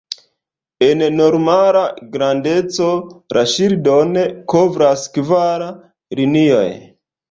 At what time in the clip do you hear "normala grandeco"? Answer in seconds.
1.17-2.89